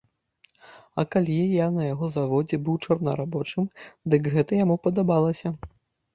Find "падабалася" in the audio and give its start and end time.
4.89-5.55